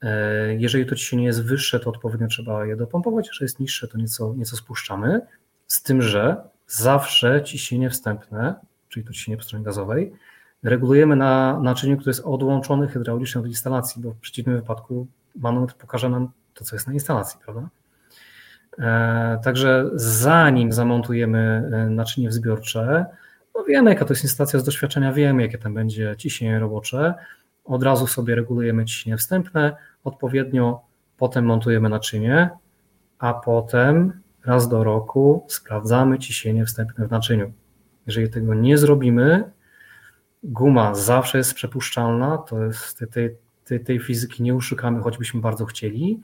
[0.02, 3.98] E, jeżeli to ciśnienie jest wyższe, to odpowiednio trzeba je dopompować, jeżeli jest niższe, to
[3.98, 5.20] nieco, nieco spuszczamy,
[5.66, 6.36] z tym, że
[6.66, 8.54] zawsze ciśnienie wstępne,
[8.88, 10.12] czyli to ciśnienie po stronie gazowej,
[10.62, 16.08] regulujemy na naczyniu, które jest odłączone hydraulicznie od instalacji, bo w przeciwnym wypadku manometr pokaże
[16.08, 17.68] nam to, co jest na instalacji, prawda?
[18.78, 23.06] E, także zanim zamontujemy e, naczynie wzbiorcze,
[23.54, 27.14] no wiemy, jaka to jest instalacja z doświadczenia, wiemy, jakie tam będzie ciśnienie robocze.
[27.64, 30.80] Od razu sobie regulujemy ciśnienie wstępne, odpowiednio
[31.16, 32.50] potem montujemy naczynie,
[33.18, 37.52] a potem raz do roku sprawdzamy ciśnienie wstępne w naczyniu.
[38.06, 39.50] Jeżeli tego nie zrobimy,
[40.42, 46.20] guma zawsze jest przepuszczalna, to jest tej, tej, tej fizyki nie uszukamy, choćbyśmy bardzo chcieli.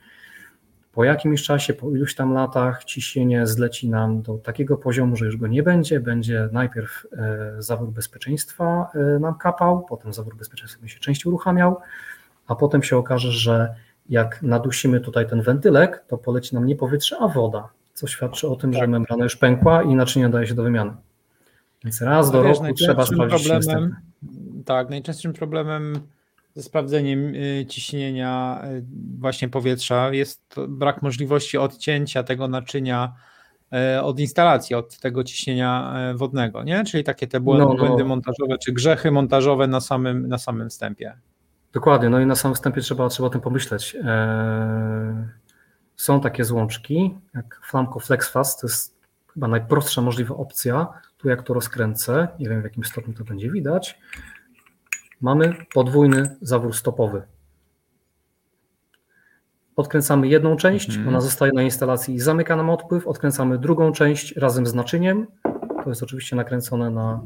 [0.93, 5.37] Po jakimś czasie, po iluś tam latach ciśnienie zleci nam do takiego poziomu, że już
[5.37, 6.01] go nie będzie.
[6.01, 11.81] Będzie najpierw e, zawór bezpieczeństwa e, nam kapał, potem zawór bezpieczeństwa będzie się częściej uruchamiał,
[12.47, 13.75] a potem się okaże, że
[14.09, 18.57] jak nadusimy tutaj ten wentylek, to poleci nam nie powietrze, a woda, co świadczy o
[18.57, 18.81] tym, tak.
[18.81, 20.93] że membrana już pękła i naczynie daje się do wymiany.
[21.85, 23.97] Więc raz do wiesz, roku trzeba sprawdzić problemem,
[24.65, 26.01] Tak, najczęstszym problemem
[26.55, 28.85] ze sprawdzeniem y, ciśnienia y,
[29.19, 33.15] właśnie powietrza jest brak możliwości odcięcia tego naczynia
[33.97, 36.85] y, od instalacji, od tego ciśnienia wodnego, nie?
[36.85, 37.87] Czyli takie te błędy, no, no.
[37.87, 41.19] błędy montażowe czy grzechy montażowe na samym, na samym wstępie.
[41.73, 43.97] Dokładnie, no i na samym wstępie trzeba, trzeba o tym pomyśleć.
[44.05, 44.05] Eee,
[45.97, 49.01] są takie złączki, jak Flamco FlexFast, to jest
[49.35, 50.87] chyba najprostsza możliwa opcja.
[51.19, 53.99] Tu jak to rozkręcę, nie wiem w jakim stopniu to będzie widać,
[55.21, 57.23] mamy podwójny zawór stopowy.
[59.77, 61.09] Odkręcamy jedną część, mhm.
[61.09, 63.07] ona zostaje na instalacji i zamyka nam odpływ.
[63.07, 65.27] Odkręcamy drugą część razem z naczyniem.
[65.85, 67.21] To jest oczywiście nakręcone na,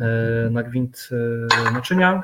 [0.00, 1.08] e, na gwint
[1.68, 2.22] e, naczynia.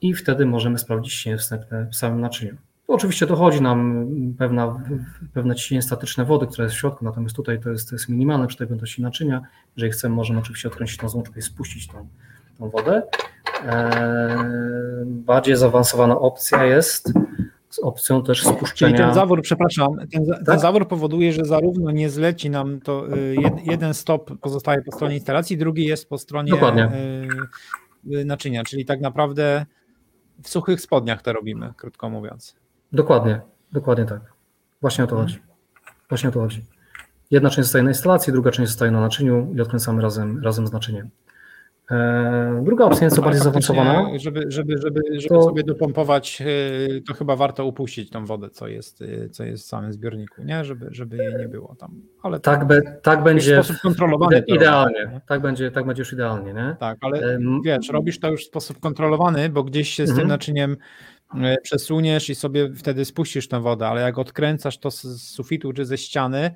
[0.00, 2.56] I wtedy możemy sprawdzić ciśnienie wstępne w samym naczyniu.
[2.88, 4.06] Oczywiście dochodzi nam
[4.38, 4.80] pewna,
[5.34, 8.46] pewne ciśnienie statyczne wody, które jest w środku, natomiast tutaj to jest, to jest minimalne
[8.46, 9.42] przy tej objętości naczynia.
[9.76, 12.08] Jeżeli chcemy, możemy oczywiście odkręcić tą złączkę i spuścić tą,
[12.58, 13.02] tą wodę.
[13.66, 17.12] Eee, bardziej zaawansowana opcja jest
[17.70, 18.96] z opcją też spuszczenia.
[18.96, 20.44] Czyli ten zawór, przepraszam, ten, tak?
[20.46, 25.14] ten zawór powoduje, że zarówno nie zleci nam to y, jeden stop pozostaje po stronie
[25.14, 26.90] instalacji, drugi jest po stronie Dokładnie.
[28.14, 29.66] Y, naczynia, czyli tak naprawdę
[30.42, 32.56] w suchych spodniach to robimy, krótko mówiąc.
[32.96, 33.40] Dokładnie,
[33.72, 34.20] dokładnie tak.
[34.80, 35.38] Właśnie o to chodzi.
[36.08, 36.64] Właśnie o to chodzi.
[37.30, 40.72] Jedna część zostaje na instalacji, druga część zostaje na naczyniu i odkręcamy razem, razem z
[40.72, 41.10] naczyniem.
[41.90, 44.18] E, druga opcja jest bardziej zaawansowana.
[44.18, 45.42] Żeby, żeby, żeby, żeby to...
[45.42, 49.66] sobie dopompować, e, to chyba warto upuścić tą wodę, co jest, e, co jest w
[49.66, 50.64] samym zbiorniku, nie?
[50.64, 52.02] Żeby, żeby jej nie było tam.
[52.22, 53.62] Ale tak, be, tak będzie.
[53.62, 54.42] W sposób kontrolowany.
[54.46, 55.04] Idealnie.
[55.04, 56.76] Robię, tak, będzie, tak będzie już idealnie, nie?
[56.80, 60.28] Tak, ale wiesz, robisz to już w sposób kontrolowany, bo gdzieś się z tym mhm.
[60.28, 60.76] naczyniem
[61.62, 65.98] przesuniesz i sobie wtedy spuścisz tę wodę, ale jak odkręcasz to z sufitu czy ze
[65.98, 66.50] ściany,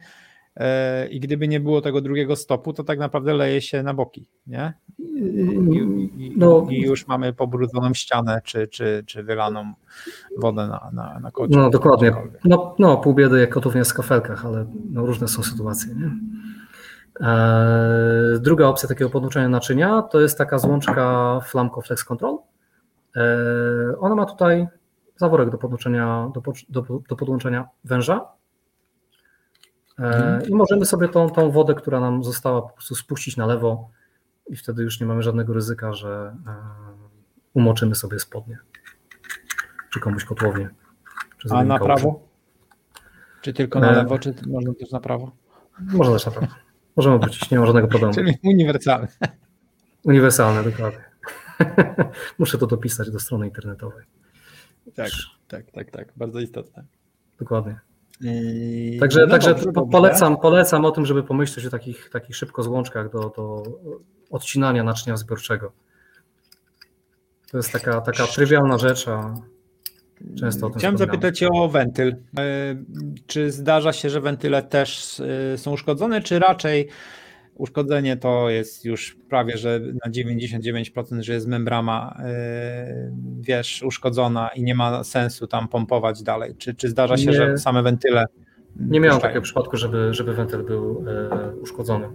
[1.11, 4.73] i gdyby nie było tego drugiego stopu, to tak naprawdę leje się na boki, nie?
[4.99, 5.03] I,
[6.17, 9.73] i, no, i już mamy pobrudzoną ścianę, czy, czy, czy wylaną
[10.39, 11.57] wodę na, na, na kocie.
[11.57, 12.13] No dokładnie.
[12.45, 16.11] No, no pół biedy jak kotównia w kafelkach, ale no, różne są sytuacje, nie?
[17.21, 22.39] E, druga opcja takiego podłączenia naczynia to jest taka złączka Flamco Flex Control.
[23.17, 24.69] E, ona ma tutaj
[25.17, 28.41] zaworek do podłączenia, do, do, do podłączenia węża
[30.01, 30.49] Mhm.
[30.49, 33.91] I możemy sobie tą, tą wodę, która nam została, po prostu spuścić na lewo
[34.47, 36.55] i wtedy już nie mamy żadnego ryzyka, że e,
[37.55, 38.59] umoczymy sobie spodnie,
[39.91, 40.69] czy komuś kotłownię.
[41.39, 42.21] Czy A na prawo?
[43.41, 45.33] Czy tylko na e, lewo, czy można też na prawo?
[45.81, 46.55] Można też na prawo.
[46.97, 48.15] Możemy wrócić, nie ma żadnego problemu.
[48.19, 49.09] Czyli uniwersalne.
[50.05, 51.10] Uniwersalne, dokładnie.
[52.39, 54.05] Muszę to dopisać do strony internetowej.
[54.95, 55.11] Tak,
[55.49, 56.13] tak, tak, tak.
[56.17, 56.85] Bardzo istotne.
[57.39, 57.81] Dokładnie.
[58.21, 62.63] Yy, także, no także dobrze, polecam, polecam o tym, żeby pomyśleć o takich, takich szybko
[62.63, 63.63] złączkach do, do
[64.31, 65.73] odcinania naczynia zbiorczego.
[67.51, 69.35] To jest taka, taka trywialna rzecz, a
[70.39, 72.07] często o tym Chciałem zapytać Cię o wentyl.
[72.09, 76.89] Yy, czy zdarza się, że wentyle też yy, są uszkodzone, czy raczej
[77.61, 84.63] uszkodzenie to jest już prawie, że na 99%, że jest membrana, yy, wiesz, uszkodzona i
[84.63, 86.55] nie ma sensu tam pompować dalej.
[86.59, 88.27] Czy, czy zdarza się, nie, że same wentyle.
[88.77, 92.09] Nie miałem takiego przypadku, żeby, żeby wentyl był yy, uszkodzony.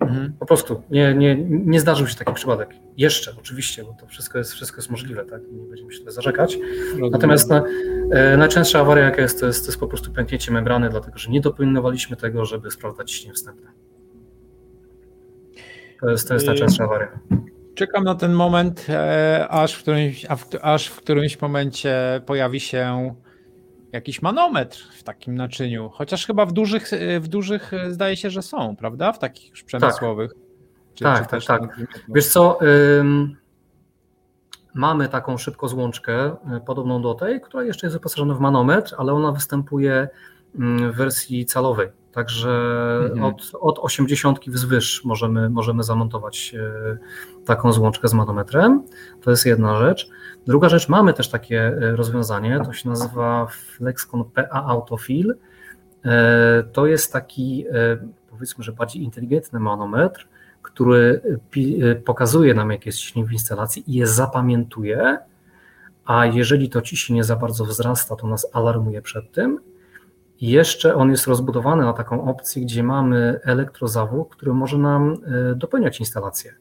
[0.00, 0.32] Mhm.
[0.32, 2.68] Po prostu nie, nie, nie zdarzył się taki przypadek.
[2.96, 5.42] Jeszcze oczywiście, bo to wszystko jest, wszystko jest możliwe, tak?
[5.52, 6.58] Nie będziemy się tutaj zarzekać.
[6.88, 7.10] Rozumiem.
[7.10, 7.62] Natomiast na,
[8.12, 11.30] e, najczęstsza awaria, jaka jest to, jest, to jest po prostu pęknięcie membrany, dlatego że
[11.30, 13.70] nie dopilnowaliśmy tego, żeby sprawdzać ciśnienie wstępne.
[16.00, 17.08] To jest, to jest ta częstsza awaria.
[17.74, 20.26] Czekam na ten moment, e, aż w, którymś,
[20.62, 23.14] aż w którymś momencie pojawi się
[23.92, 25.90] jakiś manometr w takim naczyniu.
[25.92, 29.12] Chociaż chyba w dużych, w dużych zdaje się, że są, prawda?
[29.12, 30.30] W takich już przemysłowych.
[30.32, 30.44] Tak,
[30.94, 31.60] czy, tak, czy tak.
[31.60, 31.88] tak.
[32.08, 32.58] Wiesz co,
[33.00, 33.36] ym,
[34.74, 36.36] mamy taką szybko złączkę,
[36.66, 40.08] podobną do tej, która jeszcze jest wyposażona w manometr, ale ona występuje
[40.54, 41.88] w wersji calowej.
[42.12, 42.50] Także
[43.02, 43.24] mhm.
[43.24, 46.98] od, od 80 wzwyż możemy, możemy zamontować e,
[47.44, 48.82] taką złączkę z manometrem.
[49.22, 50.10] To jest jedna rzecz.
[50.46, 55.34] Druga rzecz, mamy też takie e, rozwiązanie, to się nazywa Flexcon PA Autofill.
[56.04, 57.66] E, to jest taki,
[58.30, 60.28] powiedzmy, że bardziej inteligentny manometr,
[60.62, 61.20] który
[62.04, 65.18] pokazuje nam, jakie jest ciśnienie w instalacji i je zapamiętuje,
[66.04, 69.60] a jeżeli to ciśnienie za bardzo wzrasta, to nas alarmuje przed tym.
[70.40, 75.16] Jeszcze on jest rozbudowany na taką opcję, gdzie mamy elektrozawód, który może nam
[75.56, 76.54] dopełniać instalację.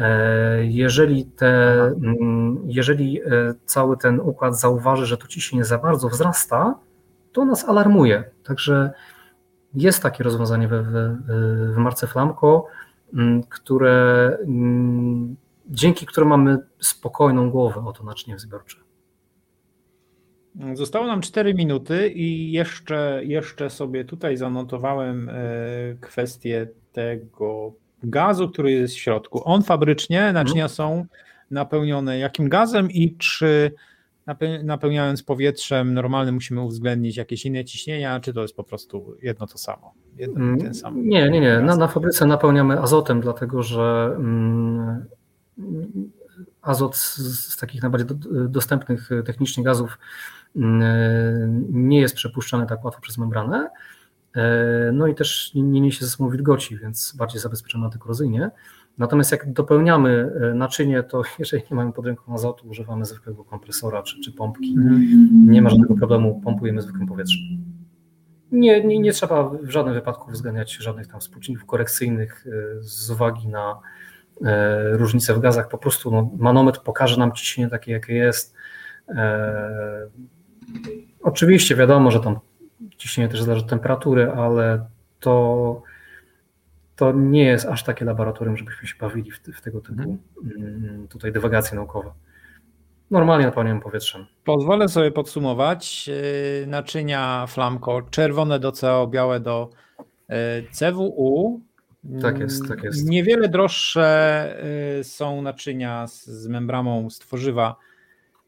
[0.00, 3.26] E, jeżeli, te, mm, jeżeli e,
[3.64, 6.74] cały ten układ zauważy, że to ciśnienie za bardzo wzrasta,
[7.32, 8.24] to nas alarmuje.
[8.44, 8.92] Także
[9.74, 12.66] jest takie rozwiązanie w, w, w marce Flamco,
[13.14, 15.36] mm, które, mm,
[15.66, 18.76] dzięki któremu mamy spokojną głowę o to naczynie zbiorcze.
[20.74, 25.34] Zostało nam 4 minuty i jeszcze, jeszcze sobie tutaj zanotowałem e,
[26.00, 29.42] kwestię tego gazu, który jest w środku.
[29.44, 31.06] On fabrycznie, naczynia są
[31.50, 33.72] napełnione jakim gazem i czy
[34.64, 39.58] napełniając powietrzem normalnym musimy uwzględnić jakieś inne ciśnienia, czy to jest po prostu jedno to
[39.58, 39.94] samo?
[40.18, 41.60] Mm, ten sam nie, nie, nie.
[41.60, 45.04] Na, na fabryce napełniamy azotem, dlatego że mm,
[46.62, 50.00] azot z, z, takich najbardziej do, dostępnych technicznie gazów mm,
[50.54, 53.70] nie jest przepuszczany tak łatwo przez membranę.
[54.36, 58.50] E, no i też nie niesie ze sobą wilgoci, więc bardziej zabezpieczamy antykorozyjnie.
[58.98, 64.02] Natomiast jak dopełniamy e, naczynie, to jeżeli nie mamy pod ręką azotu, używamy zwykłego kompresora
[64.02, 64.74] czy, czy pompki.
[64.78, 65.28] Mhm.
[65.50, 67.40] Nie ma żadnego problemu, pompujemy zwykłym powietrzem.
[68.52, 72.46] Nie, nie, nie trzeba w żadnym wypadku uwzględniać żadnych tam współczynników korekcyjnych
[72.80, 73.78] z uwagi na
[74.92, 75.68] różnice w gazach.
[75.68, 78.54] Po prostu no, manometr pokaże nam ciśnienie takie, jakie jest.
[81.22, 82.38] Oczywiście wiadomo, że tam
[82.96, 84.86] ciśnienie też zależy od temperatury, ale
[85.20, 85.82] to,
[86.96, 90.18] to nie jest aż takie laboratorium, żebyśmy się bawili w, w tego typu
[90.56, 92.12] mm, tutaj dywagacje naukowe.
[93.10, 94.26] Normalnie napełniamy powietrzem.
[94.44, 96.08] Pozwolę sobie podsumować.
[96.08, 99.70] Yy, naczynia Flamco czerwone do CO, białe do
[100.28, 100.36] yy,
[100.70, 101.60] CWU.
[102.22, 103.08] Tak jest, tak jest.
[103.08, 104.56] Niewiele droższe
[104.96, 107.76] yy, są naczynia z, z membramą z tworzywa,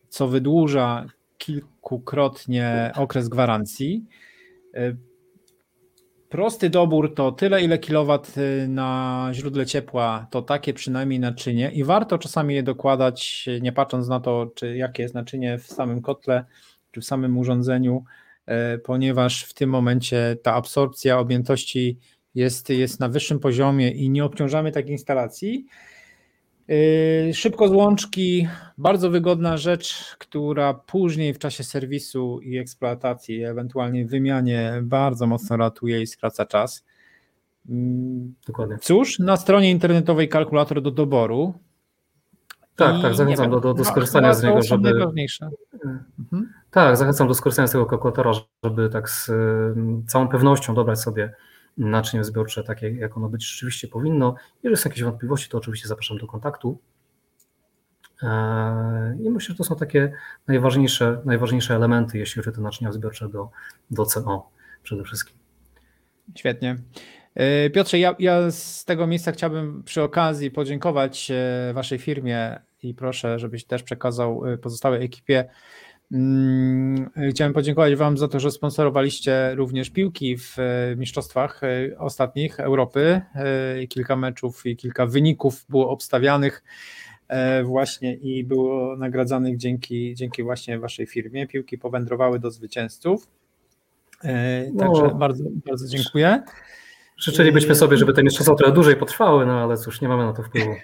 [0.09, 1.07] co wydłuża
[1.43, 4.05] kilkukrotnie okres gwarancji.
[4.75, 4.97] E,
[6.29, 11.85] prosty dobór to tyle, ile kilowat e, na źródle ciepła, to takie przynajmniej naczynie i
[11.85, 16.45] warto czasami je dokładać, nie patrząc na to, czy jakie jest naczynie w samym kotle,
[16.91, 18.05] czy w samym urządzeniu,
[18.85, 21.99] ponieważ w tym momencie ta absorpcja objętości
[22.35, 25.67] jest, jest na wyższym poziomie i nie obciążamy takiej instalacji.
[26.69, 28.49] Yy, szybko z łączki,
[28.79, 36.03] bardzo wygodna rzecz, która później w czasie serwisu i eksploatacji, ewentualnie wymianie, bardzo mocno ratuje
[36.03, 36.85] i skraca czas.
[37.69, 38.79] Mm, Dokładnie.
[38.81, 41.55] Cóż, na stronie internetowej kalkulator do doboru.
[42.77, 44.91] Tak, I tak, zachęcam do, do, do skorzystania z niego, żeby.
[44.91, 45.51] Najważniejsze.
[46.19, 46.53] Mhm.
[46.71, 48.33] Tak, zachęcam do skorzystania z tego kalkulatora,
[48.65, 49.31] żeby tak z
[50.07, 51.35] całą pewnością dobrać sobie
[51.79, 54.35] naczynie zbiorcze takie, jak ono być rzeczywiście powinno.
[54.63, 56.79] Jeżeli są jakieś wątpliwości, to oczywiście zapraszam do kontaktu.
[58.23, 60.13] Eee, I myślę, że to są takie
[60.49, 63.51] najważniejsze, najważniejsze elementy, jeśli chodzi o te naczynia zbiorcze do,
[63.91, 64.51] do CO
[64.83, 65.37] przede wszystkim.
[66.35, 66.77] Świetnie.
[67.37, 72.95] Eee, Piotrze, ja, ja, z tego miejsca chciałbym przy okazji podziękować e, Waszej firmie i
[72.95, 75.49] proszę, żebyś też przekazał e, pozostałej ekipie
[77.31, 83.21] chciałem podziękować Wam za to, że sponsorowaliście również piłki w e, mistrzostwach e, ostatnich Europy.
[83.35, 86.63] E, kilka meczów i kilka wyników było obstawianych
[87.65, 91.47] właśnie i było nagradzanych dzięki, dzięki właśnie Waszej firmie.
[91.47, 93.29] Piłki powędrowały do zwycięzców.
[94.79, 96.43] Także no, bardzo, bardzo dziękuję.
[97.17, 100.43] Życzylibyśmy sobie, żeby te mistrzostwa trochę dłużej potrwały, no ale cóż, nie mamy na to
[100.43, 100.75] wpływu.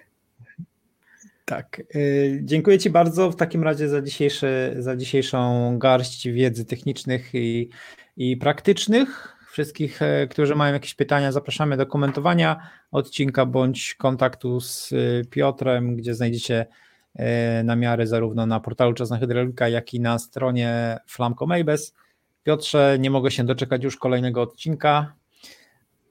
[1.48, 1.82] Tak.
[1.94, 7.68] Y, dziękuję Ci bardzo w takim razie za, dzisiejszy, za dzisiejszą garść wiedzy technicznych i,
[8.16, 9.36] i praktycznych.
[9.50, 15.96] Wszystkich, e, którzy mają jakieś pytania, zapraszamy do komentowania odcinka bądź kontaktu z y, Piotrem,
[15.96, 16.66] gdzie znajdziecie
[17.14, 21.94] e, namiary zarówno na portalu Czasna Hydraulika, jak i na stronie Flamco Maybes.
[22.42, 25.12] Piotrze, nie mogę się doczekać już kolejnego odcinka.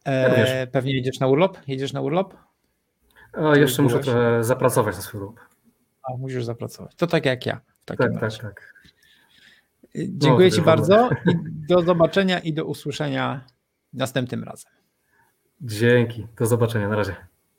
[0.05, 1.57] E, pewnie jedziesz na urlop?
[1.67, 2.47] Jedziesz na urlop?
[3.45, 5.39] A jeszcze muszę trochę zapracować na swój lub.
[6.03, 6.95] A, musisz zapracować.
[6.95, 7.61] To tak jak ja.
[7.81, 8.41] W takim tak, razie.
[8.41, 8.73] tak, tak.
[9.95, 11.35] Dziękuję no, Ci bardzo i
[11.69, 13.45] do zobaczenia i do usłyszenia
[13.93, 14.71] następnym razem.
[15.61, 16.27] Dzięki.
[16.37, 16.87] Do zobaczenia.
[16.87, 17.15] Na razie.